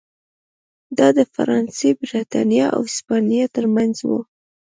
[0.97, 4.09] دا د فرانسې، برېټانیا او هسپانیا ترمنځ و.